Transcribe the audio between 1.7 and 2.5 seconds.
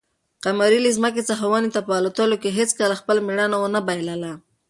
ته په الوتلو